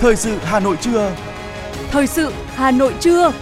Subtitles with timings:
[0.00, 1.16] Thời sự Hà Nội trưa.
[1.90, 3.32] Thời sự Hà Nội trưa.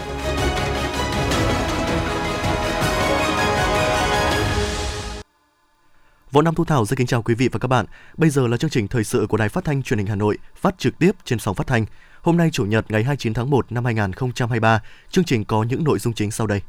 [6.32, 7.86] Võ Nam Thu Thảo xin kính chào quý vị và các bạn.
[8.16, 10.38] Bây giờ là chương trình thời sự của Đài Phát thanh Truyền hình Hà Nội,
[10.56, 11.86] phát trực tiếp trên sóng phát thanh.
[12.22, 15.98] Hôm nay chủ nhật ngày 29 tháng 1 năm 2023, chương trình có những nội
[15.98, 16.60] dung chính sau đây.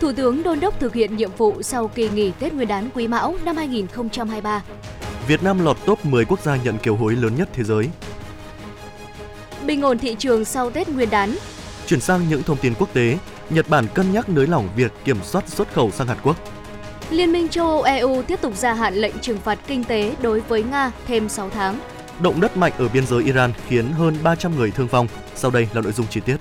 [0.00, 3.08] Thủ tướng đôn đốc thực hiện nhiệm vụ sau kỳ nghỉ Tết Nguyên đán Quý
[3.08, 4.62] Mão năm 2023.
[5.26, 7.88] Việt Nam lọt top 10 quốc gia nhận kiều hối lớn nhất thế giới.
[9.66, 11.36] Bình ổn thị trường sau Tết Nguyên đán.
[11.86, 13.18] Chuyển sang những thông tin quốc tế,
[13.50, 16.36] Nhật Bản cân nhắc nới lỏng việc kiểm soát xuất khẩu sang Hàn Quốc.
[17.10, 20.40] Liên minh châu Âu EU tiếp tục gia hạn lệnh trừng phạt kinh tế đối
[20.40, 21.80] với Nga thêm 6 tháng.
[22.20, 25.06] Động đất mạnh ở biên giới Iran khiến hơn 300 người thương vong.
[25.34, 26.36] Sau đây là nội dung chi tiết.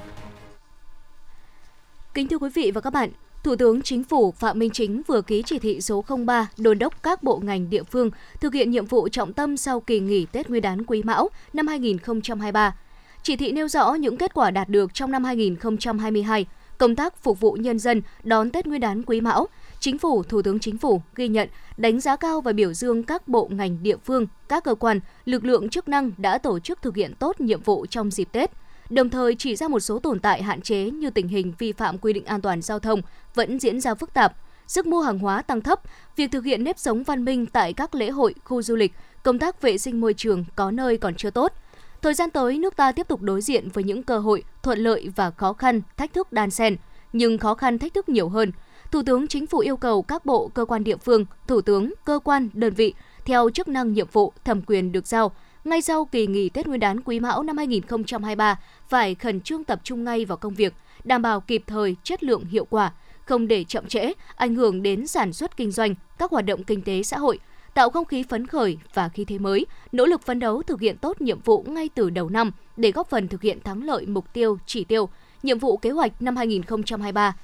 [2.13, 3.09] Kính thưa quý vị và các bạn,
[3.43, 7.03] Thủ tướng Chính phủ Phạm Minh Chính vừa ký chỉ thị số 03 đôn đốc
[7.03, 10.49] các bộ ngành địa phương thực hiện nhiệm vụ trọng tâm sau kỳ nghỉ Tết
[10.49, 12.75] Nguyên đán Quý Mão năm 2023.
[13.23, 16.45] Chỉ thị nêu rõ những kết quả đạt được trong năm 2022,
[16.77, 19.47] công tác phục vụ nhân dân đón Tết Nguyên đán Quý Mão,
[19.79, 23.27] Chính phủ, Thủ tướng Chính phủ ghi nhận, đánh giá cao và biểu dương các
[23.27, 26.95] bộ ngành địa phương, các cơ quan, lực lượng chức năng đã tổ chức thực
[26.95, 28.51] hiện tốt nhiệm vụ trong dịp Tết,
[28.91, 31.97] đồng thời chỉ ra một số tồn tại hạn chế như tình hình vi phạm
[31.97, 33.01] quy định an toàn giao thông
[33.35, 34.33] vẫn diễn ra phức tạp,
[34.67, 35.81] sức mua hàng hóa tăng thấp,
[36.15, 39.39] việc thực hiện nếp sống văn minh tại các lễ hội, khu du lịch, công
[39.39, 41.53] tác vệ sinh môi trường có nơi còn chưa tốt.
[42.01, 45.09] Thời gian tới, nước ta tiếp tục đối diện với những cơ hội, thuận lợi
[45.15, 46.75] và khó khăn, thách thức đan xen,
[47.13, 48.51] nhưng khó khăn thách thức nhiều hơn.
[48.91, 52.19] Thủ tướng Chính phủ yêu cầu các bộ, cơ quan địa phương, thủ tướng, cơ
[52.23, 52.93] quan, đơn vị
[53.25, 55.31] theo chức năng nhiệm vụ, thẩm quyền được giao,
[55.63, 58.59] ngay sau kỳ nghỉ Tết Nguyên đán Quý Mão năm 2023
[58.89, 60.73] phải khẩn trương tập trung ngay vào công việc,
[61.03, 62.91] đảm bảo kịp thời, chất lượng hiệu quả,
[63.25, 66.81] không để chậm trễ, ảnh hưởng đến sản xuất kinh doanh, các hoạt động kinh
[66.81, 67.39] tế xã hội,
[67.73, 70.97] tạo không khí phấn khởi và khí thế mới, nỗ lực phấn đấu thực hiện
[70.97, 74.33] tốt nhiệm vụ ngay từ đầu năm để góp phần thực hiện thắng lợi mục
[74.33, 75.09] tiêu, chỉ tiêu,
[75.43, 77.35] nhiệm vụ kế hoạch năm 2023.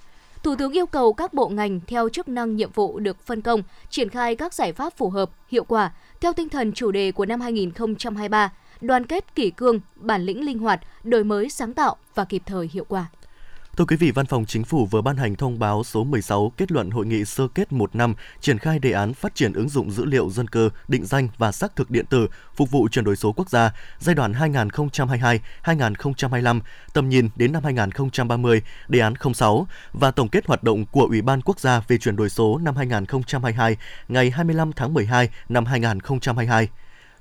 [0.44, 3.64] Thủ tướng yêu cầu các bộ ngành theo chức năng nhiệm vụ được phân công
[3.90, 5.92] triển khai các giải pháp phù hợp, hiệu quả
[6.22, 10.60] theo tinh thần chủ đề của năm 2023, đoàn kết kỷ cương, bản lĩnh linh
[10.60, 13.06] hoạt, đổi mới sáng tạo và kịp thời hiệu quả.
[13.78, 16.72] Thưa quý vị, Văn phòng Chính phủ vừa ban hành thông báo số 16 kết
[16.72, 19.92] luận hội nghị sơ kết một năm triển khai đề án phát triển ứng dụng
[19.92, 23.16] dữ liệu dân cư, định danh và xác thực điện tử phục vụ chuyển đổi
[23.16, 24.34] số quốc gia giai đoạn
[25.64, 26.60] 2022-2025,
[26.94, 31.22] tầm nhìn đến năm 2030, đề án 06 và tổng kết hoạt động của Ủy
[31.22, 33.78] ban Quốc gia về chuyển đổi số năm 2022
[34.08, 36.70] ngày 25 tháng 12 năm 2022.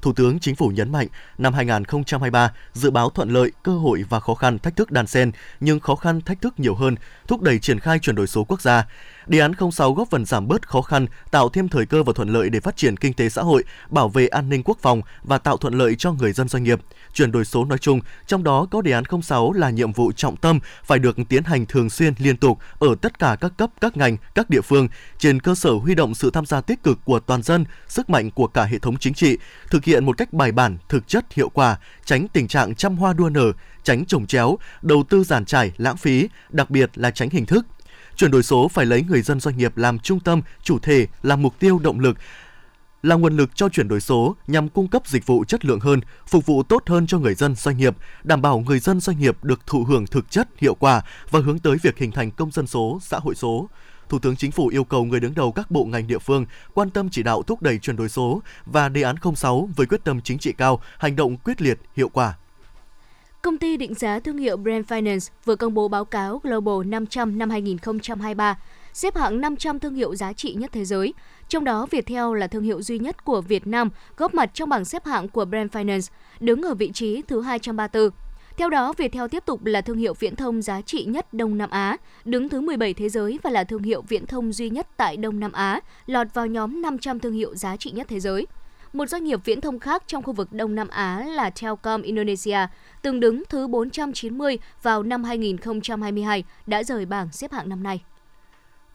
[0.03, 1.07] Thủ tướng Chính phủ nhấn mạnh,
[1.39, 5.33] năm 2023 dự báo thuận lợi, cơ hội và khó khăn thách thức đan xen,
[5.61, 6.95] nhưng khó khăn thách thức nhiều hơn,
[7.29, 8.87] thúc đẩy triển khai chuyển đổi số quốc gia.
[9.26, 12.28] Đề án 06 góp phần giảm bớt khó khăn, tạo thêm thời cơ và thuận
[12.28, 15.38] lợi để phát triển kinh tế xã hội, bảo vệ an ninh quốc phòng và
[15.38, 16.81] tạo thuận lợi cho người dân doanh nghiệp.
[17.14, 20.37] Chuyển đổi số nói chung, trong đó có đề án 06 là nhiệm vụ trọng
[20.37, 23.97] tâm phải được tiến hành thường xuyên liên tục ở tất cả các cấp, các
[23.97, 24.88] ngành, các địa phương
[25.19, 28.31] trên cơ sở huy động sự tham gia tích cực của toàn dân, sức mạnh
[28.31, 29.38] của cả hệ thống chính trị,
[29.70, 33.12] thực hiện một cách bài bản, thực chất, hiệu quả, tránh tình trạng trăm hoa
[33.12, 37.31] đua nở, tránh trồng chéo, đầu tư giàn trải, lãng phí, đặc biệt là tránh
[37.31, 37.66] hình thức.
[38.16, 41.43] Chuyển đổi số phải lấy người dân doanh nghiệp làm trung tâm, chủ thể, làm
[41.43, 42.16] mục tiêu động lực,
[43.03, 46.00] là nguồn lực cho chuyển đổi số nhằm cung cấp dịch vụ chất lượng hơn,
[46.26, 49.44] phục vụ tốt hơn cho người dân doanh nghiệp, đảm bảo người dân doanh nghiệp
[49.44, 52.66] được thụ hưởng thực chất, hiệu quả và hướng tới việc hình thành công dân
[52.66, 53.69] số, xã hội số.
[54.09, 56.91] Thủ tướng Chính phủ yêu cầu người đứng đầu các bộ ngành địa phương quan
[56.91, 60.21] tâm chỉ đạo thúc đẩy chuyển đổi số và đề án 06 với quyết tâm
[60.21, 62.34] chính trị cao, hành động quyết liệt, hiệu quả.
[63.47, 67.39] Công ty định giá thương hiệu Brand Finance vừa công bố báo cáo Global 500
[67.39, 68.59] năm 2023,
[68.93, 71.15] xếp hạng 500 thương hiệu giá trị nhất thế giới.
[71.49, 74.85] Trong đó, Viettel là thương hiệu duy nhất của Việt Nam góp mặt trong bảng
[74.85, 78.11] xếp hạng của Brand Finance, đứng ở vị trí thứ 234.
[78.56, 81.71] Theo đó, Viettel tiếp tục là thương hiệu viễn thông giá trị nhất Đông Nam
[81.71, 85.17] Á, đứng thứ 17 thế giới và là thương hiệu viễn thông duy nhất tại
[85.17, 88.47] Đông Nam Á, lọt vào nhóm 500 thương hiệu giá trị nhất thế giới.
[88.96, 92.58] Một doanh nghiệp viễn thông khác trong khu vực Đông Nam Á là Telkom Indonesia,
[93.02, 98.00] từng đứng thứ 490 vào năm 2022, đã rời bảng xếp hạng năm nay.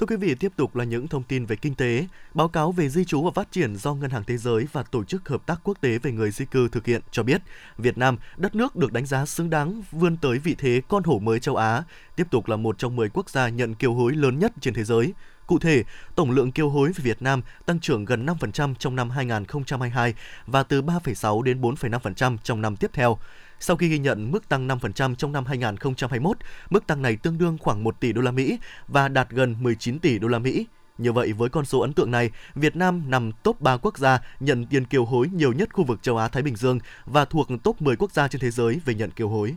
[0.01, 2.07] Thưa quý vị, tiếp tục là những thông tin về kinh tế.
[2.33, 5.03] Báo cáo về di trú và phát triển do Ngân hàng Thế giới và Tổ
[5.03, 7.41] chức Hợp tác Quốc tế về người di cư thực hiện cho biết,
[7.77, 11.19] Việt Nam, đất nước được đánh giá xứng đáng vươn tới vị thế con hổ
[11.19, 11.83] mới châu Á,
[12.15, 14.83] tiếp tục là một trong 10 quốc gia nhận kiều hối lớn nhất trên thế
[14.83, 15.13] giới.
[15.47, 15.83] Cụ thể,
[16.15, 20.13] tổng lượng kiều hối về Việt Nam tăng trưởng gần 5% trong năm 2022
[20.47, 23.17] và từ 3,6 đến 4,5% trong năm tiếp theo.
[23.63, 26.37] Sau khi ghi nhận mức tăng 5% trong năm 2021,
[26.69, 29.99] mức tăng này tương đương khoảng 1 tỷ đô la Mỹ và đạt gần 19
[29.99, 30.65] tỷ đô la Mỹ.
[30.97, 34.19] Như vậy, với con số ấn tượng này, Việt Nam nằm top 3 quốc gia
[34.39, 37.81] nhận tiền kiều hối nhiều nhất khu vực châu Á-Thái Bình Dương và thuộc top
[37.81, 39.55] 10 quốc gia trên thế giới về nhận kiều hối.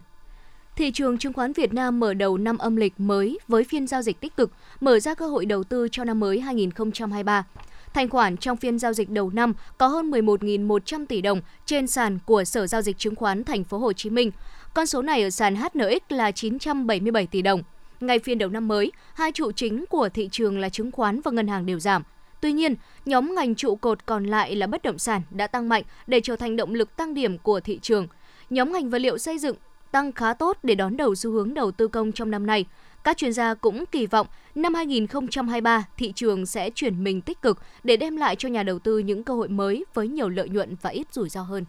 [0.76, 4.02] Thị trường chứng khoán Việt Nam mở đầu năm âm lịch mới với phiên giao
[4.02, 7.44] dịch tích cực, mở ra cơ hội đầu tư cho năm mới 2023.
[7.94, 12.18] Thanh khoản trong phiên giao dịch đầu năm có hơn 11.100 tỷ đồng trên sàn
[12.26, 14.30] của Sở giao dịch chứng khoán Thành phố Hồ Chí Minh.
[14.74, 17.62] Con số này ở sàn HNX là 977 tỷ đồng.
[18.00, 21.30] Ngày phiên đầu năm mới, hai trụ chính của thị trường là chứng khoán và
[21.30, 22.02] ngân hàng đều giảm.
[22.40, 22.74] Tuy nhiên,
[23.04, 26.36] nhóm ngành trụ cột còn lại là bất động sản đã tăng mạnh để trở
[26.36, 28.06] thành động lực tăng điểm của thị trường.
[28.50, 29.56] Nhóm ngành vật liệu xây dựng
[29.94, 32.64] tăng khá tốt để đón đầu xu hướng đầu tư công trong năm nay.
[33.04, 37.58] Các chuyên gia cũng kỳ vọng năm 2023 thị trường sẽ chuyển mình tích cực
[37.84, 40.76] để đem lại cho nhà đầu tư những cơ hội mới với nhiều lợi nhuận
[40.82, 41.64] và ít rủi ro hơn.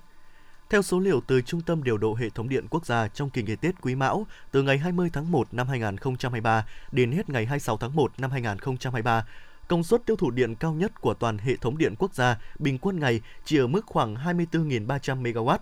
[0.70, 3.44] Theo số liệu từ Trung tâm Điều độ Hệ thống Điện Quốc gia trong kỳ
[3.44, 7.78] nghỉ Tết Quý Mão, từ ngày 20 tháng 1 năm 2023 đến hết ngày 26
[7.78, 9.26] tháng 1 năm 2023,
[9.68, 12.78] công suất tiêu thụ điện cao nhất của toàn hệ thống điện quốc gia bình
[12.78, 15.58] quân ngày chỉ ở mức khoảng 24.300 MW.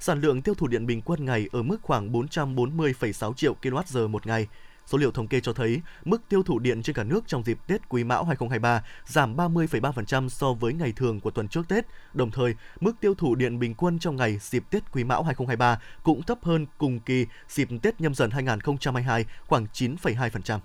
[0.00, 4.26] Sản lượng tiêu thụ điện bình quân ngày ở mức khoảng 440,6 triệu kWh một
[4.26, 4.46] ngày.
[4.86, 7.58] Số liệu thống kê cho thấy, mức tiêu thụ điện trên cả nước trong dịp
[7.66, 11.86] Tết Quý Mão 2023 giảm 30,3% so với ngày thường của tuần trước Tết.
[12.14, 15.80] Đồng thời, mức tiêu thụ điện bình quân trong ngày dịp Tết Quý Mão 2023
[16.02, 20.58] cũng thấp hơn cùng kỳ dịp Tết Nhâm Dần 2022 khoảng 9,2%.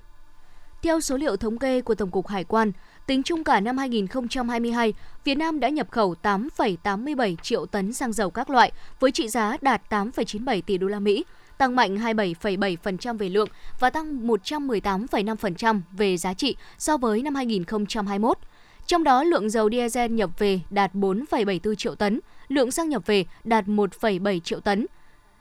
[0.81, 2.71] Theo số liệu thống kê của Tổng cục Hải quan,
[3.07, 4.93] tính chung cả năm 2022,
[5.23, 9.57] Việt Nam đã nhập khẩu 8,87 triệu tấn xăng dầu các loại với trị giá
[9.61, 11.25] đạt 8,97 tỷ đô la Mỹ,
[11.57, 13.47] tăng mạnh 27,7% về lượng
[13.79, 18.37] và tăng 118,5% về giá trị so với năm 2021.
[18.85, 23.25] Trong đó, lượng dầu diesel nhập về đạt 4,74 triệu tấn, lượng xăng nhập về
[23.43, 24.85] đạt 1,7 triệu tấn.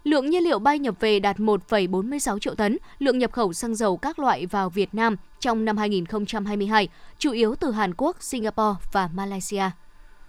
[0.04, 3.96] Lượng nhiên liệu bay nhập về đạt 1,46 triệu tấn, lượng nhập khẩu xăng dầu
[3.96, 6.88] các loại vào Việt Nam trong năm 2022,
[7.18, 9.70] chủ yếu từ Hàn Quốc, Singapore và Malaysia.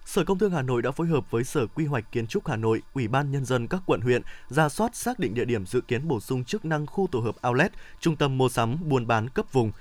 [0.06, 2.56] Sở Công Thương Hà Nội đã phối hợp với Sở Quy hoạch Kiến trúc Hà
[2.56, 5.82] Nội, Ủy ban Nhân dân các quận huyện ra soát xác định địa điểm dự
[5.82, 9.30] kiến bổ sung chức năng khu tổ hợp outlet, trung tâm mua sắm, buôn bán
[9.30, 9.72] cấp vùng.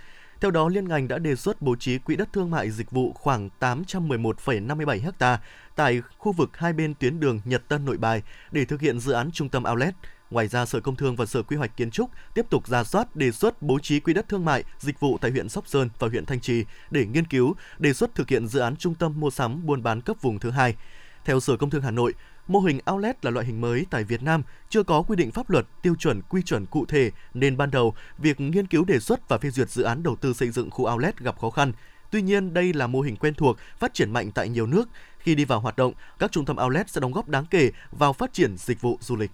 [0.41, 3.13] Theo đó, liên ngành đã đề xuất bố trí quỹ đất thương mại dịch vụ
[3.13, 5.41] khoảng 811,57 ha
[5.77, 8.23] tại khu vực hai bên tuyến đường Nhật Tân Nội Bài
[8.53, 9.95] để thực hiện dự án trung tâm outlet.
[10.31, 13.17] Ngoài ra, Sở Công Thương và Sở Quy hoạch Kiến trúc tiếp tục ra soát
[13.17, 16.09] đề xuất bố trí quỹ đất thương mại, dịch vụ tại huyện Sóc Sơn và
[16.09, 19.31] huyện Thanh Trì để nghiên cứu, đề xuất thực hiện dự án trung tâm mua
[19.31, 20.77] sắm buôn bán cấp vùng thứ hai.
[21.25, 22.15] Theo Sở Công Thương Hà Nội,
[22.50, 25.50] mô hình outlet là loại hình mới tại Việt Nam, chưa có quy định pháp
[25.50, 29.29] luật, tiêu chuẩn, quy chuẩn cụ thể nên ban đầu việc nghiên cứu đề xuất
[29.29, 31.73] và phê duyệt dự án đầu tư xây dựng khu outlet gặp khó khăn.
[32.11, 34.88] Tuy nhiên, đây là mô hình quen thuộc, phát triển mạnh tại nhiều nước.
[35.19, 38.12] Khi đi vào hoạt động, các trung tâm outlet sẽ đóng góp đáng kể vào
[38.12, 39.31] phát triển dịch vụ du lịch.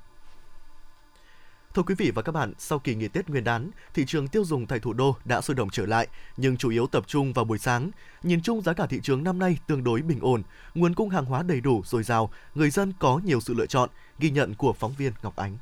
[1.76, 4.44] Thưa quý vị và các bạn, sau kỳ nghỉ Tết Nguyên đán, thị trường tiêu
[4.44, 7.44] dùng tại thủ đô đã sôi động trở lại, nhưng chủ yếu tập trung vào
[7.44, 7.90] buổi sáng.
[8.22, 10.42] Nhìn chung giá cả thị trường năm nay tương đối bình ổn,
[10.74, 13.90] nguồn cung hàng hóa đầy đủ dồi dào, người dân có nhiều sự lựa chọn,
[14.18, 15.56] ghi nhận của phóng viên Ngọc Ánh.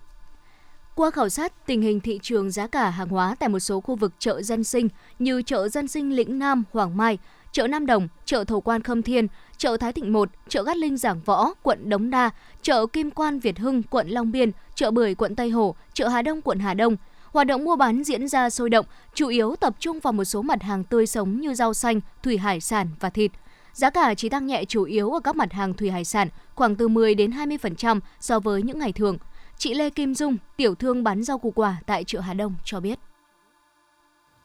[0.94, 3.96] Qua khảo sát tình hình thị trường giá cả hàng hóa tại một số khu
[3.96, 4.88] vực chợ dân sinh
[5.18, 7.18] như chợ dân sinh Lĩnh Nam, Hoàng Mai,
[7.54, 10.96] chợ Nam Đồng, chợ Thổ Quan Khâm Thiên, chợ Thái Thịnh 1, chợ Gát Linh
[10.96, 12.30] Giảng Võ, quận Đống Đa,
[12.62, 16.22] chợ Kim Quan Việt Hưng, quận Long Biên, chợ Bưởi, quận Tây Hồ, chợ Hà
[16.22, 16.96] Đông, quận Hà Đông.
[17.32, 20.42] Hoạt động mua bán diễn ra sôi động, chủ yếu tập trung vào một số
[20.42, 23.30] mặt hàng tươi sống như rau xanh, thủy hải sản và thịt.
[23.72, 26.76] Giá cả chỉ tăng nhẹ chủ yếu ở các mặt hàng thủy hải sản, khoảng
[26.76, 29.18] từ 10 đến 20% so với những ngày thường.
[29.58, 32.80] Chị Lê Kim Dung, tiểu thương bán rau củ quả tại chợ Hà Đông cho
[32.80, 32.98] biết.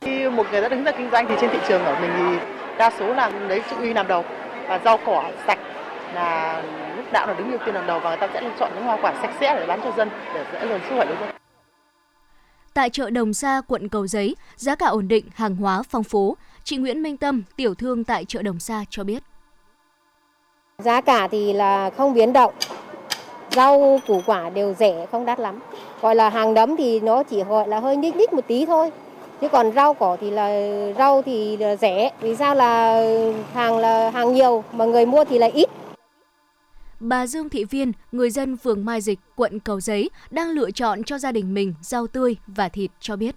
[0.01, 2.58] Khi một người đã đứng ra kinh doanh thì trên thị trường ở mình thì
[2.79, 4.23] đa số là lấy chữ uy làm đầu
[4.67, 5.59] và rau cỏ sạch
[6.13, 6.61] là
[6.97, 8.83] lúc nào là đứng ưu tiên làm đầu và người ta sẽ lựa chọn những
[8.83, 11.35] hoa quả sạch sẽ để bán cho dân để dễ luôn sức khỏe cho dân.
[12.73, 16.37] Tại chợ Đồng Sa, quận Cầu Giấy, giá cả ổn định, hàng hóa phong phú.
[16.63, 19.23] Chị Nguyễn Minh Tâm, tiểu thương tại chợ Đồng Sa cho biết.
[20.77, 22.53] Giá cả thì là không biến động,
[23.51, 25.59] rau củ quả đều rẻ không đắt lắm.
[26.01, 28.91] Gọi là hàng đấm thì nó chỉ gọi là hơi nhích nhích một tí thôi.
[29.41, 30.49] Chứ còn rau cỏ thì là
[30.97, 32.11] rau thì là rẻ.
[32.21, 33.03] Vì sao là
[33.53, 35.69] hàng là hàng nhiều mà người mua thì là ít.
[36.99, 41.03] Bà Dương Thị Viên, người dân phường Mai Dịch, quận Cầu Giấy đang lựa chọn
[41.03, 43.35] cho gia đình mình rau tươi và thịt cho biết.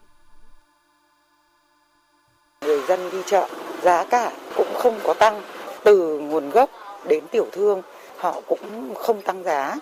[2.60, 3.48] Người dân đi chợ,
[3.82, 5.42] giá cả cũng không có tăng,
[5.84, 6.70] từ nguồn gốc
[7.08, 7.82] đến tiểu thương
[8.16, 9.76] họ cũng không tăng giá.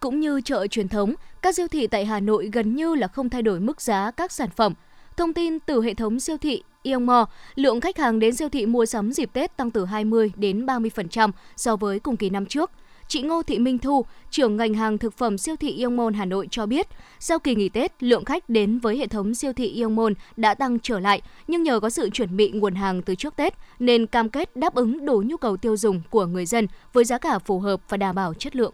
[0.00, 3.30] Cũng như chợ truyền thống, các siêu thị tại Hà Nội gần như là không
[3.30, 4.74] thay đổi mức giá các sản phẩm.
[5.16, 8.86] Thông tin từ hệ thống siêu thị Yongmo, lượng khách hàng đến siêu thị mua
[8.86, 12.70] sắm dịp Tết tăng từ 20 đến 30% so với cùng kỳ năm trước.
[13.08, 16.24] Chị Ngô Thị Minh Thu, trưởng ngành hàng thực phẩm siêu thị Ion Mall Hà
[16.24, 16.86] Nội cho biết,
[17.20, 20.54] sau kỳ nghỉ Tết, lượng khách đến với hệ thống siêu thị Ion Mall đã
[20.54, 24.06] tăng trở lại, nhưng nhờ có sự chuẩn bị nguồn hàng từ trước Tết nên
[24.06, 27.38] cam kết đáp ứng đủ nhu cầu tiêu dùng của người dân với giá cả
[27.38, 28.72] phù hợp và đảm bảo chất lượng.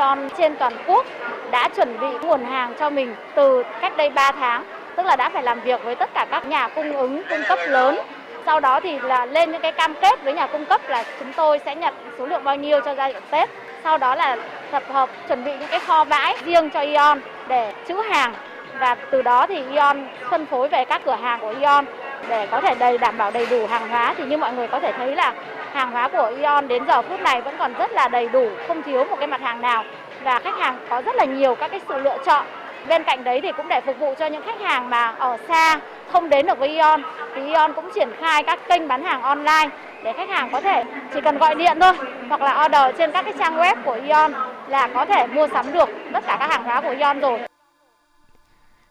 [0.00, 1.06] Siêu Ion trên toàn quốc
[1.50, 4.64] đã chuẩn bị nguồn hàng cho mình từ cách đây 3 tháng,
[4.96, 7.58] tức là đã phải làm việc với tất cả các nhà cung ứng, cung cấp
[7.68, 7.98] lớn.
[8.46, 11.32] Sau đó thì là lên những cái cam kết với nhà cung cấp là chúng
[11.32, 13.50] tôi sẽ nhận số lượng bao nhiêu cho giai đoạn Tết.
[13.84, 14.36] Sau đó là
[14.70, 18.34] tập hợp chuẩn bị những cái kho bãi riêng cho Ion để trữ hàng
[18.78, 21.84] và từ đó thì Ion phân phối về các cửa hàng của Ion
[22.28, 24.80] để có thể đầy đảm bảo đầy đủ hàng hóa thì như mọi người có
[24.80, 25.32] thể thấy là
[25.72, 28.82] hàng hóa của Ion đến giờ phút này vẫn còn rất là đầy đủ, không
[28.82, 29.84] thiếu một cái mặt hàng nào
[30.22, 32.44] và khách hàng có rất là nhiều các cái sự lựa chọn.
[32.88, 35.78] Bên cạnh đấy thì cũng để phục vụ cho những khách hàng mà ở xa
[36.12, 37.02] không đến được với Ion
[37.34, 39.68] thì Ion cũng triển khai các kênh bán hàng online
[40.02, 40.84] để khách hàng có thể
[41.14, 41.92] chỉ cần gọi điện thôi
[42.28, 44.32] hoặc là order trên các cái trang web của Ion
[44.68, 47.49] là có thể mua sắm được tất cả các hàng hóa của Ion rồi.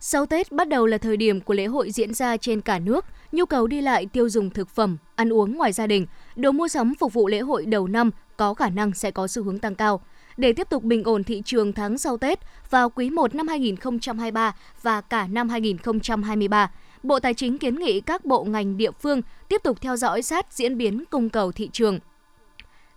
[0.02, 3.06] Sau Tết bắt đầu là thời điểm của lễ hội diễn ra trên cả nước,
[3.32, 6.68] nhu cầu đi lại tiêu dùng thực phẩm, ăn uống ngoài gia đình, đồ mua
[6.68, 9.76] sắm phục vụ lễ hội đầu năm có khả năng sẽ có xu hướng tăng
[9.76, 10.02] cao.
[10.38, 12.40] Để tiếp tục bình ổn thị trường tháng sau Tết
[12.70, 16.72] vào quý 1 năm 2023 và cả năm 2023,
[17.04, 20.54] Bộ Tài chính kiến nghị các bộ ngành địa phương tiếp tục theo dõi sát
[20.54, 22.00] diễn biến cung cầu thị trường,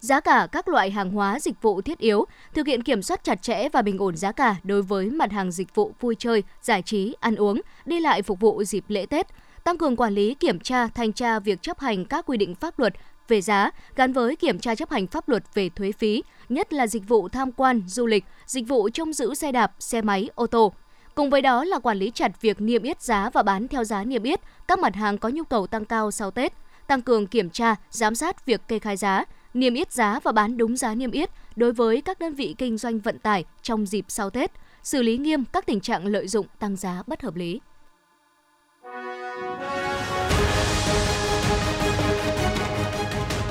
[0.03, 3.43] giá cả các loại hàng hóa dịch vụ thiết yếu, thực hiện kiểm soát chặt
[3.43, 6.83] chẽ và bình ổn giá cả đối với mặt hàng dịch vụ vui chơi, giải
[6.83, 9.27] trí, ăn uống, đi lại phục vụ dịp lễ Tết,
[9.65, 12.79] tăng cường quản lý kiểm tra, thanh tra việc chấp hành các quy định pháp
[12.79, 12.95] luật
[13.29, 16.87] về giá gắn với kiểm tra chấp hành pháp luật về thuế phí, nhất là
[16.87, 20.47] dịch vụ tham quan, du lịch, dịch vụ trông giữ xe đạp, xe máy, ô
[20.47, 20.73] tô.
[21.15, 24.05] Cùng với đó là quản lý chặt việc niêm yết giá và bán theo giá
[24.05, 26.53] niêm yết các mặt hàng có nhu cầu tăng cao sau Tết,
[26.87, 30.57] tăng cường kiểm tra, giám sát việc kê khai giá, niêm yết giá và bán
[30.57, 34.05] đúng giá niêm yết đối với các đơn vị kinh doanh vận tải trong dịp
[34.09, 37.61] sau Tết, xử lý nghiêm các tình trạng lợi dụng tăng giá bất hợp lý.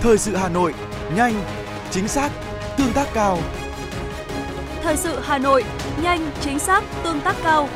[0.01, 0.73] Thời sự Hà Nội,
[1.15, 1.33] nhanh,
[1.91, 2.31] chính xác,
[2.77, 3.39] tương tác cao.
[4.81, 5.63] Thời sự Hà Nội,
[6.03, 7.69] nhanh, chính xác, tương tác cao.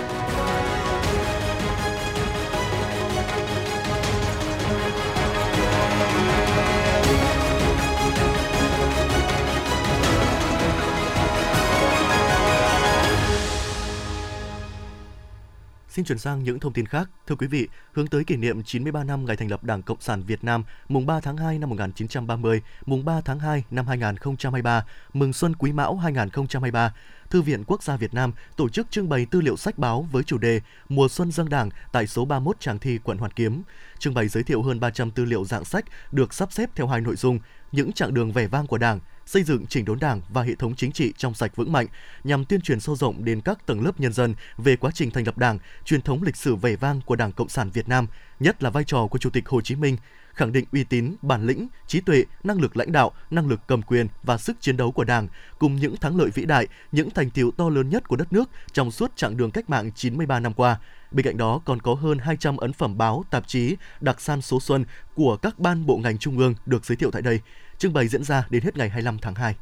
[15.95, 17.09] Xin chuyển sang những thông tin khác.
[17.27, 20.23] Thưa quý vị, hướng tới kỷ niệm 93 năm ngày thành lập Đảng Cộng sản
[20.23, 25.33] Việt Nam, mùng 3 tháng 2 năm 1930, mùng 3 tháng 2 năm 2023, mừng
[25.33, 26.93] Xuân Quý Mão 2023,
[27.29, 30.23] Thư viện Quốc gia Việt Nam tổ chức trưng bày tư liệu sách báo với
[30.23, 33.61] chủ đề Mùa xuân dân Đảng tại số 31 Tràng Thi, quận Hoàn Kiếm.
[33.99, 37.01] Trưng bày giới thiệu hơn 300 tư liệu dạng sách được sắp xếp theo hai
[37.01, 37.39] nội dung:
[37.71, 40.75] những chặng đường vẻ vang của Đảng, xây dựng chỉnh đốn Đảng và hệ thống
[40.75, 41.87] chính trị trong sạch vững mạnh
[42.23, 45.25] nhằm tuyên truyền sâu rộng đến các tầng lớp nhân dân về quá trình thành
[45.25, 48.07] lập Đảng, truyền thống lịch sử vẻ vang của Đảng Cộng sản Việt Nam,
[48.39, 49.97] nhất là vai trò của Chủ tịch Hồ Chí Minh,
[50.33, 53.81] khẳng định uy tín, bản lĩnh, trí tuệ, năng lực lãnh đạo, năng lực cầm
[53.81, 55.27] quyền và sức chiến đấu của Đảng,
[55.59, 58.49] cùng những thắng lợi vĩ đại, những thành tiệu to lớn nhất của đất nước
[58.73, 60.79] trong suốt chặng đường cách mạng 93 năm qua.
[61.11, 64.59] Bên cạnh đó còn có hơn 200 ấn phẩm báo, tạp chí, đặc san số
[64.59, 67.39] xuân của các ban bộ ngành trung ương được giới thiệu tại đây.
[67.77, 69.55] Trưng bày diễn ra đến hết ngày 25 tháng 2.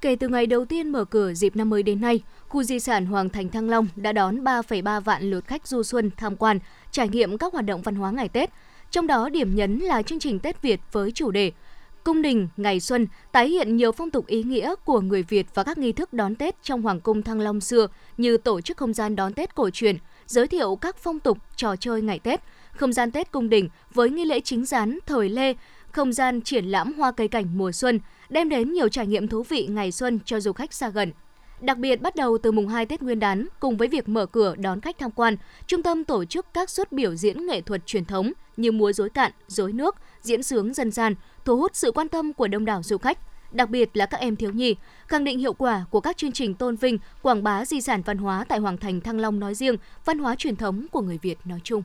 [0.00, 3.06] Kể từ ngày đầu tiên mở cửa dịp năm mới đến nay, khu di sản
[3.06, 6.58] Hoàng Thành Thăng Long đã đón 3,3 vạn lượt khách du xuân tham quan,
[6.90, 8.50] trải nghiệm các hoạt động văn hóa ngày Tết.
[8.90, 11.52] Trong đó điểm nhấn là chương trình Tết Việt với chủ đề
[12.08, 15.64] Cung đình ngày xuân tái hiện nhiều phong tục ý nghĩa của người Việt và
[15.64, 18.94] các nghi thức đón Tết trong Hoàng cung Thăng Long xưa như tổ chức không
[18.94, 22.40] gian đón Tết cổ truyền, giới thiệu các phong tục, trò chơi ngày Tết,
[22.72, 25.54] không gian Tết cung đình với nghi lễ chính gián thời Lê,
[25.92, 29.42] không gian triển lãm hoa cây cảnh mùa xuân, đem đến nhiều trải nghiệm thú
[29.42, 31.12] vị ngày xuân cho du khách xa gần.
[31.60, 34.54] Đặc biệt bắt đầu từ mùng 2 Tết Nguyên đán, cùng với việc mở cửa
[34.56, 38.04] đón khách tham quan, trung tâm tổ chức các suất biểu diễn nghệ thuật truyền
[38.04, 41.14] thống như múa rối cạn, rối nước, diễn sướng dân gian,
[41.44, 43.18] thu hút sự quan tâm của đông đảo du khách,
[43.52, 44.76] đặc biệt là các em thiếu nhi,
[45.06, 48.18] khẳng định hiệu quả của các chương trình tôn vinh, quảng bá di sản văn
[48.18, 51.38] hóa tại Hoàng Thành Thăng Long nói riêng, văn hóa truyền thống của người Việt
[51.44, 51.82] nói chung.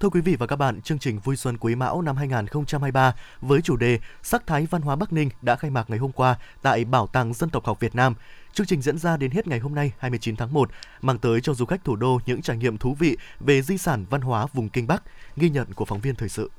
[0.00, 3.60] Thưa quý vị và các bạn, chương trình Vui Xuân Quý Mão năm 2023 với
[3.60, 6.84] chủ đề Sắc thái văn hóa Bắc Ninh đã khai mạc ngày hôm qua tại
[6.84, 8.14] Bảo tàng Dân tộc học Việt Nam.
[8.52, 10.70] Chương trình diễn ra đến hết ngày hôm nay 29 tháng 1,
[11.02, 14.04] mang tới cho du khách thủ đô những trải nghiệm thú vị về di sản
[14.10, 15.02] văn hóa vùng Kinh Bắc,
[15.36, 16.50] ghi nhận của phóng viên thời sự.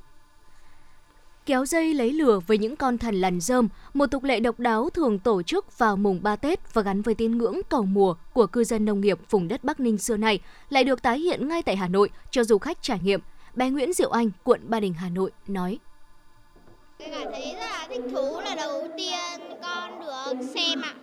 [1.46, 4.90] Kéo dây lấy lửa với những con thần lằn rơm, một tục lệ độc đáo
[4.90, 8.46] thường tổ chức vào mùng 3 Tết và gắn với tín ngưỡng cầu mùa của
[8.46, 11.62] cư dân nông nghiệp vùng đất Bắc Ninh xưa này lại được tái hiện ngay
[11.62, 13.20] tại Hà Nội cho du khách trải nghiệm.
[13.54, 15.78] Bé Nguyễn Diệu Anh, quận Ba Đình, Hà Nội nói.
[16.98, 20.94] Tôi cảm thấy rất là thích thú là đầu tiên con được xem ạ.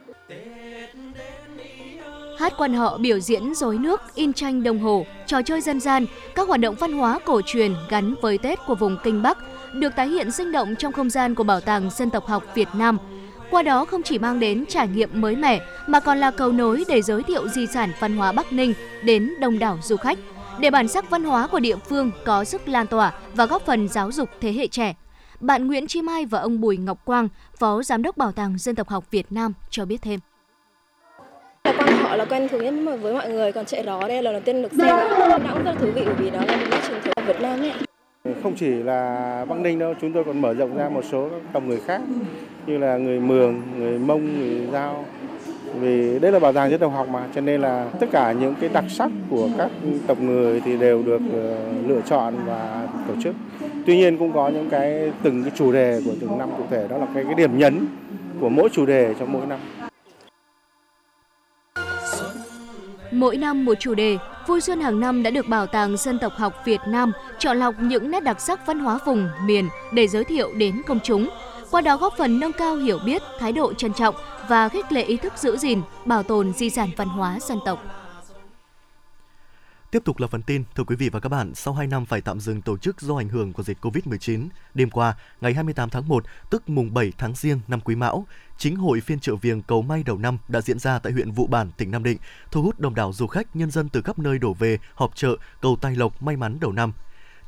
[2.40, 6.06] Hát quan họ biểu diễn rối nước, in tranh đồng hồ, trò chơi dân gian,
[6.36, 9.38] các hoạt động văn hóa cổ truyền gắn với Tết của vùng Kinh Bắc
[9.74, 12.68] được tái hiện sinh động trong không gian của Bảo tàng Dân tộc học Việt
[12.74, 12.98] Nam.
[13.52, 16.84] Qua đó không chỉ mang đến trải nghiệm mới mẻ mà còn là cầu nối
[16.88, 20.20] để giới thiệu di sản văn hóa Bắc Ninh đến đông đảo du khách,
[20.62, 23.88] để bản sắc văn hóa của địa phương có sức lan tỏa và góp phần
[23.88, 24.96] giáo dục thế hệ trẻ.
[25.40, 27.28] Bạn Nguyễn Chi Mai và ông Bùi Ngọc Quang,
[27.60, 30.20] Phó Giám đốc Bảo tàng Dân tộc học Việt Nam cho biết thêm.
[31.64, 34.34] Quan họ là quen thuộc nhất với mọi người, còn chạy đó đây là lần
[34.34, 34.88] đầu tiên được xem.
[34.88, 37.60] Nó cũng rất là thú vị vì đó là một nét truyền thống Việt Nam
[37.60, 37.74] ấy.
[38.44, 41.64] Không chỉ là Bắc Ninh đâu, chúng tôi còn mở rộng ra một số tộc
[41.64, 42.02] người khác
[42.66, 45.06] như là người Mường, người Mông, người Giao.
[45.74, 48.56] Vì đây là bảo tàng dân tộc học mà, cho nên là tất cả những
[48.60, 49.70] cái đặc sắc của các
[50.08, 51.58] tộc người thì đều được ờ,
[51.88, 53.36] lựa chọn và tổ chức.
[53.86, 56.88] Tuy nhiên cũng có những cái từng cái chủ đề của từng năm cụ thể
[56.88, 57.88] đó là cái cái điểm nhấn
[58.40, 59.60] của mỗi chủ đề trong mỗi năm.
[63.12, 66.34] Mỗi năm một chủ đề, Vui Xuân hàng năm đã được Bảo tàng Dân tộc
[66.36, 70.24] học Việt Nam chọn lọc những nét đặc sắc văn hóa vùng, miền để giới
[70.24, 71.30] thiệu đến công chúng.
[71.72, 74.16] Qua đó góp phần nâng cao hiểu biết, thái độ trân trọng
[74.50, 77.84] và khích lệ ý thức giữ gìn, bảo tồn di sản văn hóa dân tộc.
[79.92, 82.22] Tiếp tục là phần tin, thưa quý vị và các bạn, sau 2 năm phải
[82.22, 86.08] tạm dừng tổ chức do ảnh hưởng của dịch Covid-19, đêm qua, ngày 28 tháng
[86.08, 88.26] 1, tức mùng 7 tháng Giêng năm Quý Mão,
[88.58, 91.48] chính hội phiên chợ viềng cầu may đầu năm đã diễn ra tại huyện Vụ
[91.48, 92.18] Bản, tỉnh Nam Định,
[92.52, 95.36] thu hút đông đảo du khách, nhân dân từ khắp nơi đổ về họp chợ
[95.62, 96.94] cầu tài lộc may mắn đầu năm.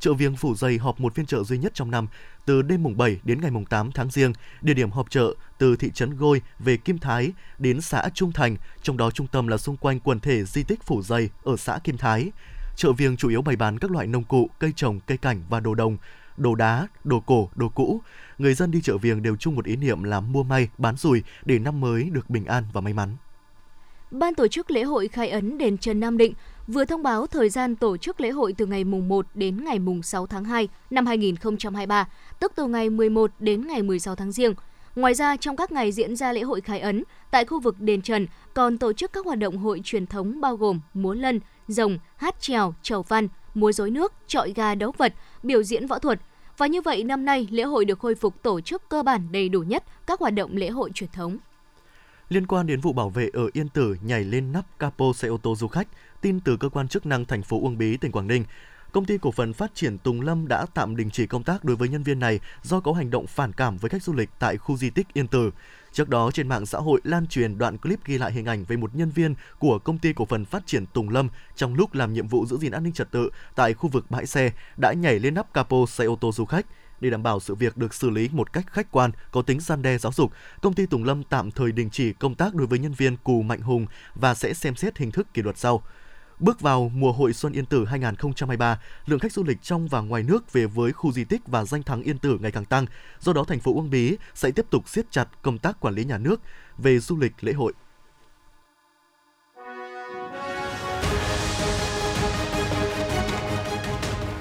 [0.02, 2.06] Chợ Viếng Phủ dày họp một phiên chợ duy nhất trong năm,
[2.44, 4.32] từ đêm mùng 7 đến ngày mùng 8 tháng Giêng.
[4.62, 8.56] Địa điểm họp chợ từ thị trấn Gôi về Kim Thái đến xã Trung Thành,
[8.82, 11.78] trong đó trung tâm là xung quanh quần thể di tích Phủ Dây ở xã
[11.78, 12.30] Kim Thái.
[12.76, 15.60] Chợ Viêng chủ yếu bày bán các loại nông cụ, cây trồng, cây cảnh và
[15.60, 15.96] đồ đồng,
[16.36, 18.00] đồ đá, đồ cổ, đồ cũ.
[18.38, 21.22] Người dân đi chợ Viêng đều chung một ý niệm là mua may, bán rủi
[21.44, 23.16] để năm mới được bình an và may mắn.
[24.12, 26.34] Ban tổ chức lễ hội khai ấn đền Trần Nam Định
[26.66, 29.78] vừa thông báo thời gian tổ chức lễ hội từ ngày mùng 1 đến ngày
[29.78, 32.08] mùng 6 tháng 2 năm 2023,
[32.40, 34.54] tức từ ngày 11 đến ngày 16 tháng Giêng.
[34.96, 38.02] Ngoài ra, trong các ngày diễn ra lễ hội khai ấn, tại khu vực đền
[38.02, 41.98] Trần còn tổ chức các hoạt động hội truyền thống bao gồm múa lân, rồng,
[42.16, 46.20] hát trèo, trầu văn, múa rối nước, trọi gà đấu vật, biểu diễn võ thuật.
[46.58, 49.48] Và như vậy, năm nay, lễ hội được khôi phục tổ chức cơ bản đầy
[49.48, 51.38] đủ nhất các hoạt động lễ hội truyền thống.
[52.32, 55.36] Liên quan đến vụ bảo vệ ở Yên Tử nhảy lên nắp capo xe ô
[55.36, 55.88] tô du khách,
[56.20, 58.44] tin từ cơ quan chức năng thành phố Uông Bí, tỉnh Quảng Ninh,
[58.92, 61.76] Công ty cổ phần phát triển Tùng Lâm đã tạm đình chỉ công tác đối
[61.76, 64.56] với nhân viên này do có hành động phản cảm với khách du lịch tại
[64.56, 65.50] khu di tích Yên Tử.
[65.92, 68.76] Trước đó trên mạng xã hội lan truyền đoạn clip ghi lại hình ảnh về
[68.76, 72.12] một nhân viên của công ty cổ phần phát triển Tùng Lâm trong lúc làm
[72.12, 75.18] nhiệm vụ giữ gìn an ninh trật tự tại khu vực bãi xe đã nhảy
[75.18, 76.66] lên nắp capo xe ô tô du khách.
[77.02, 79.82] Để đảm bảo sự việc được xử lý một cách khách quan, có tính gian
[79.82, 82.78] đe giáo dục, công ty Tùng Lâm tạm thời đình chỉ công tác đối với
[82.78, 85.82] nhân viên Cù Mạnh Hùng và sẽ xem xét hình thức kỷ luật sau.
[86.38, 90.22] Bước vào mùa hội Xuân Yên Tử 2023, lượng khách du lịch trong và ngoài
[90.22, 92.86] nước về với khu di tích và danh thắng Yên Tử ngày càng tăng.
[93.20, 96.04] Do đó, thành phố Uông Bí sẽ tiếp tục siết chặt công tác quản lý
[96.04, 96.40] nhà nước
[96.78, 97.72] về du lịch lễ hội.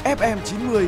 [0.03, 0.87] FM 90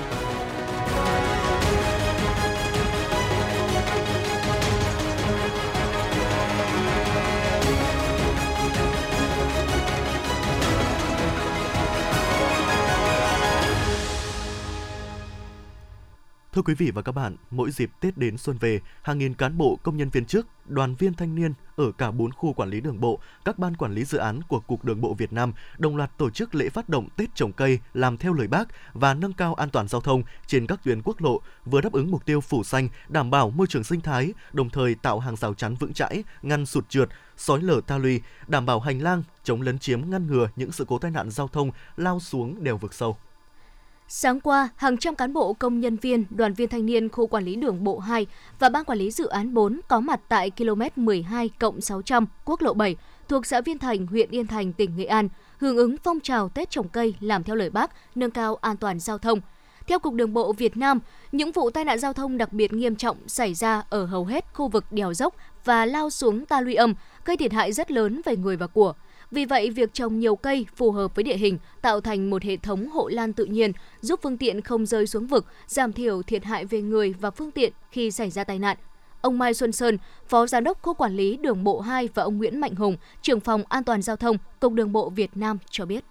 [16.61, 19.57] Thưa quý vị và các bạn, mỗi dịp Tết đến xuân về, hàng nghìn cán
[19.57, 22.81] bộ, công nhân viên chức, đoàn viên thanh niên ở cả 4 khu quản lý
[22.81, 25.97] đường bộ, các ban quản lý dự án của Cục Đường bộ Việt Nam đồng
[25.97, 29.33] loạt tổ chức lễ phát động Tết trồng cây làm theo lời Bác và nâng
[29.33, 32.41] cao an toàn giao thông trên các tuyến quốc lộ, vừa đáp ứng mục tiêu
[32.41, 35.93] phủ xanh, đảm bảo môi trường sinh thái, đồng thời tạo hàng rào chắn vững
[35.93, 40.09] chãi, ngăn sụt trượt, sói lở ta luy, đảm bảo hành lang, chống lấn chiếm
[40.09, 43.17] ngăn ngừa những sự cố tai nạn giao thông lao xuống đèo vực sâu.
[44.13, 47.43] Sáng qua, hàng trăm cán bộ công nhân viên, đoàn viên thanh niên khu quản
[47.43, 48.27] lý đường bộ 2
[48.59, 51.49] và ban quản lý dự án 4 có mặt tại km 12
[51.81, 52.95] 600 quốc lộ 7
[53.27, 56.69] thuộc xã Viên Thành, huyện Yên Thành, tỉnh Nghệ An, hưởng ứng phong trào Tết
[56.69, 59.39] trồng cây làm theo lời Bác, nâng cao an toàn giao thông.
[59.87, 60.99] Theo Cục Đường bộ Việt Nam,
[61.31, 64.45] những vụ tai nạn giao thông đặc biệt nghiêm trọng xảy ra ở hầu hết
[64.53, 66.93] khu vực đèo dốc và lao xuống ta luy âm,
[67.25, 68.93] gây thiệt hại rất lớn về người và của.
[69.31, 72.57] Vì vậy, việc trồng nhiều cây phù hợp với địa hình tạo thành một hệ
[72.57, 76.43] thống hộ lan tự nhiên giúp phương tiện không rơi xuống vực, giảm thiểu thiệt
[76.43, 78.77] hại về người và phương tiện khi xảy ra tai nạn.
[79.21, 82.37] Ông Mai Xuân Sơn, Phó Giám đốc Khu Quản lý Đường bộ 2 và ông
[82.37, 85.85] Nguyễn Mạnh Hùng, trưởng phòng An toàn Giao thông, Cục Đường bộ Việt Nam cho
[85.85, 86.03] biết.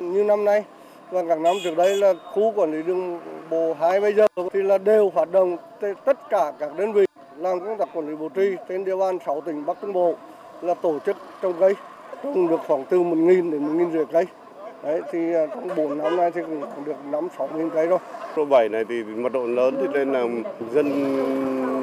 [0.00, 0.64] Như năm nay,
[1.10, 4.62] Và các năm trước đây là khu quản lý đường bộ 2 bây giờ thì
[4.62, 5.56] là đều hoạt động
[6.04, 9.18] tất cả các đơn vị làm công tác quản lý bộ trì trên địa bàn
[9.26, 10.14] 6 tỉnh Bắc Trung Bộ
[10.62, 11.74] là tổ chức trồng cây
[12.22, 14.26] trồng được khoảng từ 1.000 đến 1.000 rưỡi cây.
[14.82, 17.98] Đấy thì à, trong 4 năm nay thì cũng được 5 6 nghìn cây rồi.
[18.36, 20.24] Lô 7 này thì mật độ lớn thì nên là
[20.74, 20.88] dân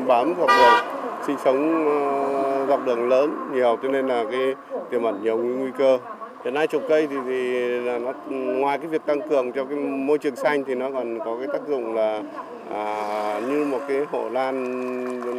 [0.08, 0.96] bám dọc đường
[1.28, 4.56] sinh sống ờ, dọc đường lớn nhiều cho nên là cái
[4.90, 5.98] tiềm ẩn nhiều nguy cơ
[6.44, 9.78] hiện nay trồng cây thì, thì là nó ngoài cái việc tăng cường cho cái
[9.78, 12.22] môi trường xanh thì nó còn có cái tác dụng là
[12.72, 15.34] à, như một cái hộ lan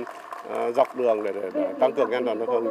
[0.54, 2.64] à, dọc đường để, để, để tăng cường an toàn giao thông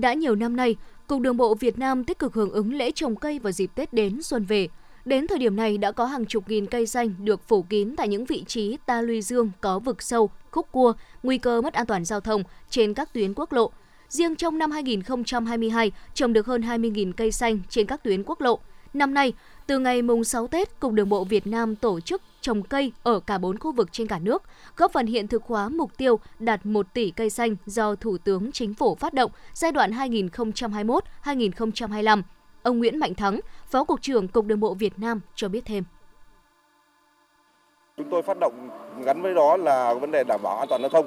[0.00, 3.16] đã nhiều năm nay, Cục Đường bộ Việt Nam tích cực hưởng ứng lễ trồng
[3.16, 4.68] cây vào dịp Tết đến xuân về.
[5.04, 8.08] Đến thời điểm này đã có hàng chục nghìn cây xanh được phủ kín tại
[8.08, 11.86] những vị trí ta luy dương có vực sâu, khúc cua, nguy cơ mất an
[11.86, 13.70] toàn giao thông trên các tuyến quốc lộ.
[14.08, 18.58] Riêng trong năm 2022, trồng được hơn 20.000 cây xanh trên các tuyến quốc lộ.
[18.94, 19.32] Năm nay,
[19.70, 23.20] từ ngày mùng 6 Tết, Cục Đường bộ Việt Nam tổ chức trồng cây ở
[23.20, 24.42] cả 4 khu vực trên cả nước,
[24.76, 28.52] góp phần hiện thực hóa mục tiêu đạt 1 tỷ cây xanh do Thủ tướng
[28.52, 32.22] Chính phủ phát động giai đoạn 2021-2025.
[32.62, 35.84] Ông Nguyễn Mạnh Thắng, Phó Cục trưởng Cục Đường bộ Việt Nam cho biết thêm.
[37.96, 38.68] Chúng tôi phát động
[39.04, 41.06] gắn với đó là vấn đề đảm bảo an toàn giao thông.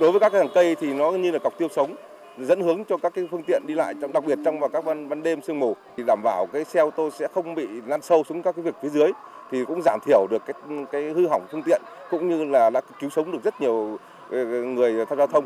[0.00, 1.96] Đối với các hàng cây thì nó như là cọc tiêu sống
[2.38, 4.84] dẫn hướng cho các cái phương tiện đi lại trong, đặc biệt trong vào các
[4.84, 5.76] ban ban đêm sương mù.
[5.96, 8.62] Thì đảm bảo cái xe ô tô sẽ không bị lăn sâu xuống các cái
[8.62, 9.12] vực phía dưới,
[9.50, 10.54] thì cũng giảm thiểu được cái
[10.92, 13.98] cái hư hỏng phương tiện, cũng như là đã cứu sống được rất nhiều
[14.30, 15.44] ờ, người tham gia giao thông.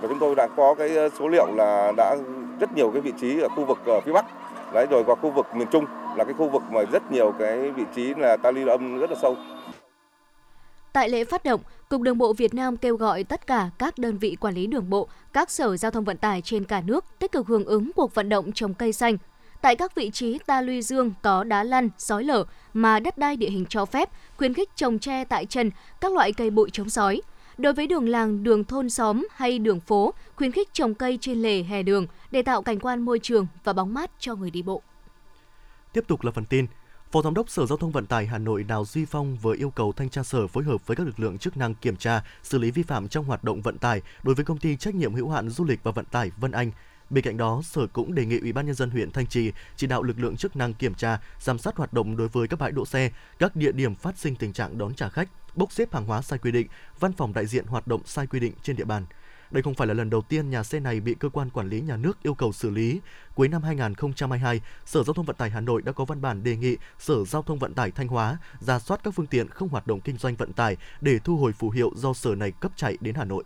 [0.00, 2.16] Và chúng tôi đã có cái ờ, số liệu là đã
[2.60, 4.24] rất nhiều cái vị trí ở khu vực ở phía bắc.
[4.72, 5.84] Đấy, rồi qua khu vực miền trung
[6.16, 9.10] là cái khu vực mà rất nhiều cái vị trí là ta ly âm rất
[9.10, 9.36] là sâu.
[10.98, 14.18] Tại lễ phát động, Cục Đường bộ Việt Nam kêu gọi tất cả các đơn
[14.18, 17.32] vị quản lý đường bộ, các sở giao thông vận tải trên cả nước tích
[17.32, 19.16] cực hưởng ứng cuộc vận động trồng cây xanh.
[19.60, 23.36] Tại các vị trí ta luy dương có đá lăn, sói lở mà đất đai
[23.36, 26.90] địa hình cho phép, khuyến khích trồng tre tại chân, các loại cây bụi chống
[26.90, 27.22] sói.
[27.58, 31.42] Đối với đường làng, đường thôn xóm hay đường phố, khuyến khích trồng cây trên
[31.42, 34.62] lề hè đường để tạo cảnh quan môi trường và bóng mát cho người đi
[34.62, 34.82] bộ.
[35.92, 36.66] Tiếp tục là phần tin.
[37.12, 39.70] Phó Giám đốc Sở Giao thông Vận tải Hà Nội Đào Duy Phong vừa yêu
[39.70, 42.58] cầu thanh tra sở phối hợp với các lực lượng chức năng kiểm tra, xử
[42.58, 45.30] lý vi phạm trong hoạt động vận tải đối với công ty trách nhiệm hữu
[45.30, 46.70] hạn du lịch và vận tải Vân Anh.
[47.10, 49.86] Bên cạnh đó, Sở cũng đề nghị Ủy ban nhân dân huyện Thanh Trì chỉ
[49.86, 52.72] đạo lực lượng chức năng kiểm tra, giám sát hoạt động đối với các bãi
[52.72, 56.04] đỗ xe, các địa điểm phát sinh tình trạng đón trả khách, bốc xếp hàng
[56.04, 56.66] hóa sai quy định,
[57.00, 59.06] văn phòng đại diện hoạt động sai quy định trên địa bàn.
[59.50, 61.80] Đây không phải là lần đầu tiên nhà xe này bị cơ quan quản lý
[61.80, 63.00] nhà nước yêu cầu xử lý.
[63.34, 66.56] Cuối năm 2022, Sở Giao thông Vận tải Hà Nội đã có văn bản đề
[66.56, 69.86] nghị Sở Giao thông Vận tải Thanh Hóa ra soát các phương tiện không hoạt
[69.86, 72.96] động kinh doanh vận tải để thu hồi phù hiệu do sở này cấp chạy
[73.00, 73.44] đến Hà Nội.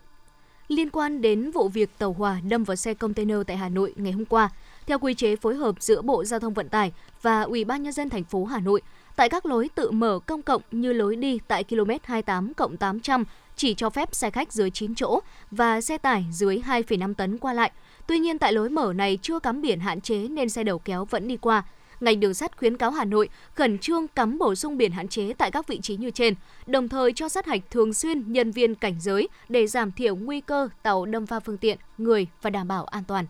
[0.68, 4.12] Liên quan đến vụ việc tàu hỏa đâm vào xe container tại Hà Nội ngày
[4.12, 4.50] hôm qua,
[4.86, 7.92] theo quy chế phối hợp giữa Bộ Giao thông Vận tải và Ủy ban nhân
[7.92, 8.82] dân thành phố Hà Nội,
[9.16, 13.24] tại các lối tự mở công cộng như lối đi tại km 28 800
[13.62, 15.20] chỉ cho phép xe khách dưới 9 chỗ
[15.50, 17.70] và xe tải dưới 2,5 tấn qua lại.
[18.06, 21.04] Tuy nhiên tại lối mở này chưa cắm biển hạn chế nên xe đầu kéo
[21.04, 21.62] vẫn đi qua.
[22.00, 25.32] Ngành đường sắt khuyến cáo Hà Nội khẩn trương cắm bổ sung biển hạn chế
[25.38, 26.34] tại các vị trí như trên,
[26.66, 30.40] đồng thời cho sát hạch thường xuyên nhân viên cảnh giới để giảm thiểu nguy
[30.40, 33.26] cơ tàu đâm va phương tiện, người và đảm bảo an toàn.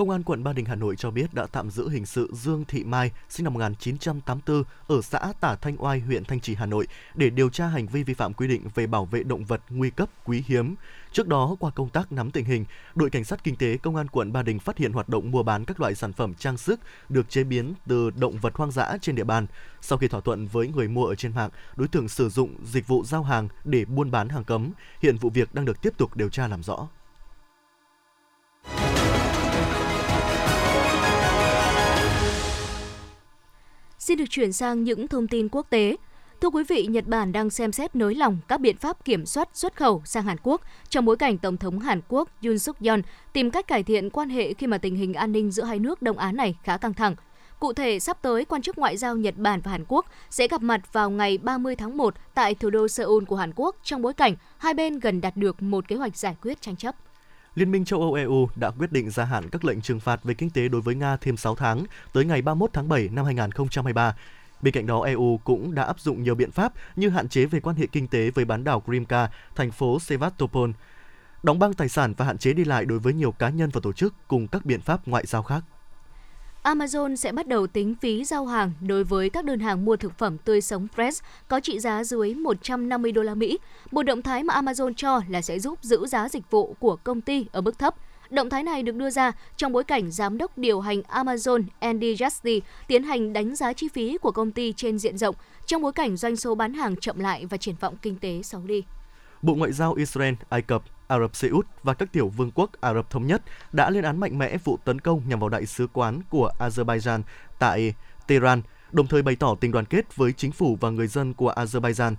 [0.00, 2.64] Công an quận Ba Đình Hà Nội cho biết đã tạm giữ hình sự Dương
[2.68, 6.86] Thị Mai, sinh năm 1984, ở xã Tả Thanh Oai, huyện Thanh Trì, Hà Nội,
[7.14, 9.90] để điều tra hành vi vi phạm quy định về bảo vệ động vật nguy
[9.90, 10.74] cấp quý hiếm.
[11.12, 14.08] Trước đó, qua công tác nắm tình hình, đội cảnh sát kinh tế Công an
[14.08, 16.80] quận Ba Đình phát hiện hoạt động mua bán các loại sản phẩm trang sức
[17.08, 19.46] được chế biến từ động vật hoang dã trên địa bàn.
[19.80, 22.86] Sau khi thỏa thuận với người mua ở trên mạng, đối tượng sử dụng dịch
[22.86, 24.70] vụ giao hàng để buôn bán hàng cấm.
[25.02, 26.88] Hiện vụ việc đang được tiếp tục điều tra làm rõ.
[34.10, 35.96] Xin được chuyển sang những thông tin quốc tế.
[36.40, 39.48] Thưa quý vị, Nhật Bản đang xem xét nới lỏng các biện pháp kiểm soát
[39.54, 43.00] xuất khẩu sang Hàn Quốc trong bối cảnh Tổng thống Hàn Quốc Yoon suk yeol
[43.32, 46.02] tìm cách cải thiện quan hệ khi mà tình hình an ninh giữa hai nước
[46.02, 47.14] Đông Á này khá căng thẳng.
[47.60, 50.62] Cụ thể, sắp tới, quan chức ngoại giao Nhật Bản và Hàn Quốc sẽ gặp
[50.62, 54.14] mặt vào ngày 30 tháng 1 tại thủ đô Seoul của Hàn Quốc trong bối
[54.14, 56.94] cảnh hai bên gần đạt được một kế hoạch giải quyết tranh chấp.
[57.54, 60.34] Liên minh châu Âu EU đã quyết định gia hạn các lệnh trừng phạt về
[60.34, 64.14] kinh tế đối với Nga thêm 6 tháng, tới ngày 31 tháng 7 năm 2023.
[64.62, 67.60] Bên cạnh đó, EU cũng đã áp dụng nhiều biện pháp như hạn chế về
[67.60, 70.70] quan hệ kinh tế với bán đảo Crimea, thành phố Sevastopol,
[71.42, 73.80] đóng băng tài sản và hạn chế đi lại đối với nhiều cá nhân và
[73.82, 75.62] tổ chức cùng các biện pháp ngoại giao khác.
[76.62, 80.18] Amazon sẽ bắt đầu tính phí giao hàng đối với các đơn hàng mua thực
[80.18, 83.58] phẩm tươi sống fresh có trị giá dưới 150 đô la Mỹ.
[83.90, 87.20] Một động thái mà Amazon cho là sẽ giúp giữ giá dịch vụ của công
[87.20, 87.94] ty ở mức thấp.
[88.30, 92.14] Động thái này được đưa ra trong bối cảnh giám đốc điều hành Amazon Andy
[92.14, 95.34] Jassy tiến hành đánh giá chi phí của công ty trên diện rộng
[95.66, 98.60] trong bối cảnh doanh số bán hàng chậm lại và triển vọng kinh tế xấu
[98.60, 98.84] đi.
[99.42, 102.70] Bộ Ngoại giao Israel, Ai Cập, Ả Rập Xê Út và các tiểu vương quốc
[102.80, 103.42] Ả Rập Thống Nhất
[103.72, 107.22] đã lên án mạnh mẽ vụ tấn công nhằm vào đại sứ quán của Azerbaijan
[107.58, 107.94] tại
[108.26, 111.52] Tehran, đồng thời bày tỏ tình đoàn kết với chính phủ và người dân của
[111.56, 112.14] Azerbaijan.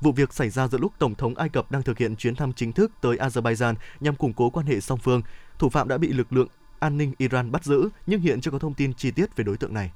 [0.00, 2.52] Vụ việc xảy ra giữa lúc Tổng thống Ai Cập đang thực hiện chuyến thăm
[2.52, 5.22] chính thức tới Azerbaijan nhằm củng cố quan hệ song phương.
[5.58, 6.48] Thủ phạm đã bị lực lượng
[6.78, 9.56] an ninh Iran bắt giữ, nhưng hiện chưa có thông tin chi tiết về đối
[9.56, 9.90] tượng này.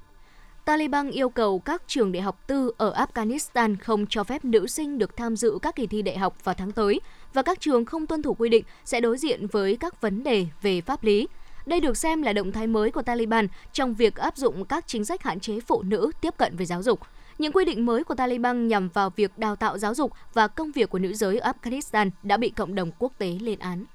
[0.65, 4.97] Taliban yêu cầu các trường đại học tư ở Afghanistan không cho phép nữ sinh
[4.97, 6.99] được tham dự các kỳ thi đại học vào tháng tới
[7.35, 10.47] và các trường không tuân thủ quy định sẽ đối diện với các vấn đề
[10.61, 11.27] về pháp lý.
[11.65, 15.05] Đây được xem là động thái mới của Taliban trong việc áp dụng các chính
[15.05, 16.99] sách hạn chế phụ nữ tiếp cận với giáo dục.
[17.37, 20.71] Những quy định mới của Taliban nhằm vào việc đào tạo giáo dục và công
[20.71, 23.85] việc của nữ giới ở Afghanistan đã bị cộng đồng quốc tế lên án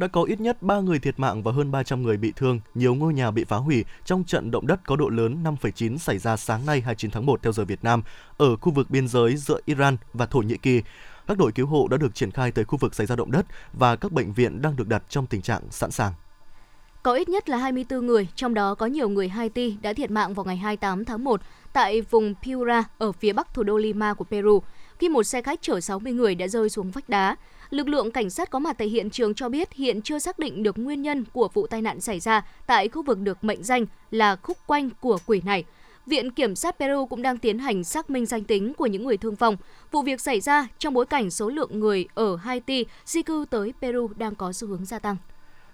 [0.00, 2.94] đã có ít nhất 3 người thiệt mạng và hơn 300 người bị thương, nhiều
[2.94, 6.36] ngôi nhà bị phá hủy trong trận động đất có độ lớn 5,9 xảy ra
[6.36, 8.02] sáng nay 29 tháng 1 theo giờ Việt Nam
[8.36, 10.82] ở khu vực biên giới giữa Iran và Thổ Nhĩ Kỳ.
[11.30, 13.46] Các đội cứu hộ đã được triển khai tới khu vực xảy ra động đất
[13.72, 16.12] và các bệnh viện đang được đặt trong tình trạng sẵn sàng.
[17.02, 20.34] Có ít nhất là 24 người, trong đó có nhiều người Haiti đã thiệt mạng
[20.34, 21.40] vào ngày 28 tháng 1
[21.72, 24.62] tại vùng Piura ở phía bắc thủ đô Lima của Peru
[24.98, 27.36] khi một xe khách chở 60 người đã rơi xuống vách đá.
[27.70, 30.62] Lực lượng cảnh sát có mặt tại hiện trường cho biết hiện chưa xác định
[30.62, 33.86] được nguyên nhân của vụ tai nạn xảy ra tại khu vực được mệnh danh
[34.10, 35.64] là khúc quanh của quỷ này.
[36.06, 39.16] Viện Kiểm sát Peru cũng đang tiến hành xác minh danh tính của những người
[39.16, 39.56] thương vong.
[39.90, 43.72] Vụ việc xảy ra trong bối cảnh số lượng người ở Haiti di cư tới
[43.80, 45.16] Peru đang có xu hướng gia tăng.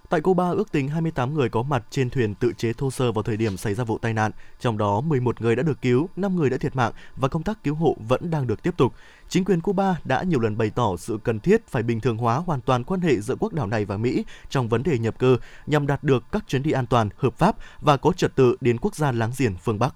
[0.08, 3.22] Tại Cuba, ước tính 28 người có mặt trên thuyền tự chế thô sơ vào
[3.22, 6.36] thời điểm xảy ra vụ tai nạn, trong đó 11 người đã được cứu, 5
[6.36, 8.92] người đã thiệt mạng và công tác cứu hộ vẫn đang được tiếp tục.
[9.28, 12.36] Chính quyền Cuba đã nhiều lần bày tỏ sự cần thiết phải bình thường hóa
[12.36, 15.38] hoàn toàn quan hệ giữa quốc đảo này và Mỹ trong vấn đề nhập cư
[15.66, 18.78] nhằm đạt được các chuyến đi an toàn, hợp pháp và có trật tự đến
[18.80, 19.94] quốc gia láng giềng phương Bắc.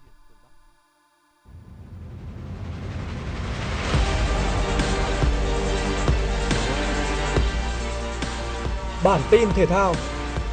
[9.04, 9.94] Bản tin thể thao.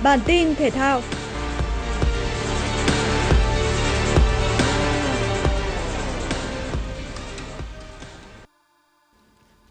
[0.04, 1.02] Bản tin thể thao.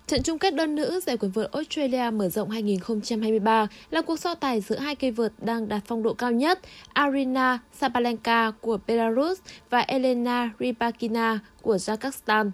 [0.06, 4.34] Trận chung kết đơn nữ giải quần vợt Australia mở rộng 2023 là cuộc so
[4.34, 6.60] tài giữa hai cây vợt đang đạt phong độ cao nhất,
[6.92, 12.50] Arina Sabalenka của Belarus và Elena Rybakina của Kazakhstan.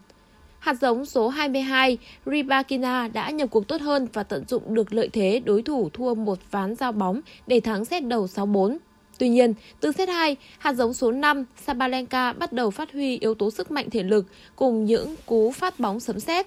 [0.62, 5.08] Hạt giống số 22, Ribakina đã nhập cuộc tốt hơn và tận dụng được lợi
[5.12, 8.76] thế đối thủ thua một ván giao bóng để thắng set đầu 6-4.
[9.18, 13.34] Tuy nhiên, từ set 2, hạt giống số 5, Sabalenka bắt đầu phát huy yếu
[13.34, 16.46] tố sức mạnh thể lực cùng những cú phát bóng sấm sét.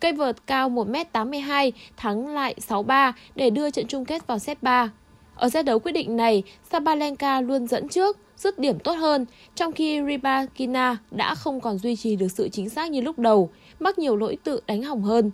[0.00, 4.90] Cây vợt cao 1m82 thắng lại 6-3 để đưa trận chung kết vào set 3.
[5.34, 9.72] Ở set đấu quyết định này, Sabalenka luôn dẫn trước, dứt điểm tốt hơn, trong
[9.72, 13.98] khi Ribakina đã không còn duy trì được sự chính xác như lúc đầu, mắc
[13.98, 15.30] nhiều lỗi tự đánh hỏng hơn.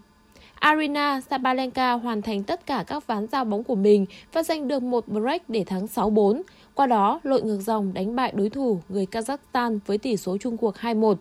[0.60, 4.82] Arina Sabalenka hoàn thành tất cả các ván giao bóng của mình và giành được
[4.82, 6.42] một break để thắng 6-4.
[6.74, 10.56] Qua đó, lội ngược dòng đánh bại đối thủ người Kazakhstan với tỷ số chung
[10.56, 11.14] cuộc 2-1.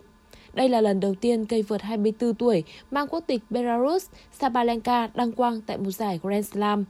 [0.54, 5.32] Đây là lần đầu tiên cây vợt 24 tuổi mang quốc tịch Belarus Sabalenka đăng
[5.32, 6.84] quang tại một giải Grand Slam.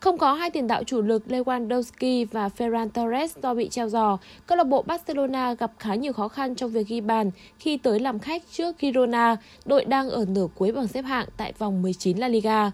[0.00, 4.18] Không có hai tiền đạo chủ lực Lewandowski và Ferran Torres do bị treo giò,
[4.46, 8.00] câu lạc bộ Barcelona gặp khá nhiều khó khăn trong việc ghi bàn khi tới
[8.00, 12.18] làm khách trước Girona, đội đang ở nửa cuối bảng xếp hạng tại vòng 19
[12.18, 12.70] La Liga.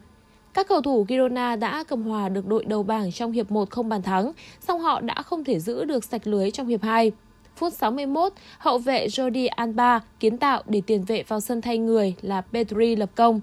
[0.54, 3.88] Các cầu thủ Girona đã cầm hòa được đội đầu bảng trong hiệp 1 không
[3.88, 7.12] bàn thắng, song họ đã không thể giữ được sạch lưới trong hiệp 2.
[7.56, 12.14] Phút 61, hậu vệ Jordi Alba kiến tạo để tiền vệ vào sân thay người
[12.22, 13.40] là Pedri lập công.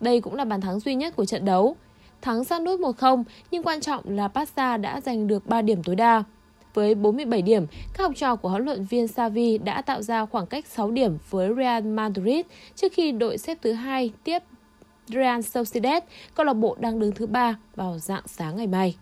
[0.00, 1.76] Đây cũng là bàn thắng duy nhất của trận đấu.
[2.22, 5.96] Thắng sát nút 1-0, nhưng quan trọng là Barca đã giành được 3 điểm tối
[5.96, 6.24] đa.
[6.74, 10.46] Với 47 điểm, các học trò của huấn luyện viên Xavi đã tạo ra khoảng
[10.46, 14.42] cách 6 điểm với Real Madrid trước khi đội xếp thứ hai tiếp
[15.06, 16.02] Real Sociedad,
[16.34, 18.96] câu lạc bộ đang đứng thứ ba vào dạng sáng ngày mai.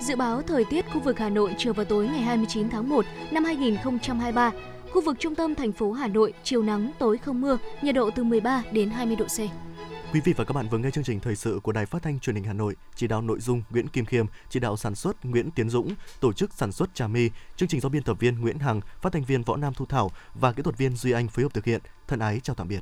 [0.00, 3.04] Dự báo thời tiết khu vực Hà Nội chiều và tối ngày 29 tháng 1
[3.30, 4.52] năm 2023.
[4.90, 8.10] Khu vực trung tâm thành phố Hà Nội chiều nắng, tối không mưa, nhiệt độ
[8.10, 9.65] từ 13 đến 20 độ C.
[10.12, 12.20] Quý vị và các bạn vừa nghe chương trình thời sự của Đài Phát thanh
[12.20, 15.24] Truyền hình Hà Nội, chỉ đạo nội dung Nguyễn Kim Khiêm, chỉ đạo sản xuất
[15.24, 18.40] Nguyễn Tiến Dũng, tổ chức sản xuất Trà My, chương trình do biên tập viên
[18.40, 21.28] Nguyễn Hằng, phát thanh viên Võ Nam Thu Thảo và kỹ thuật viên Duy Anh
[21.28, 21.80] phối hợp thực hiện.
[22.08, 22.80] Thân ái chào tạm biệt.